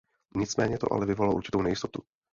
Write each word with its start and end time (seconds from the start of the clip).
Nicméně 0.35 0.77
to 0.77 0.93
ale 0.93 1.05
vyvolalo 1.05 1.35
určitou 1.35 1.61
nejistotu. 1.61 2.03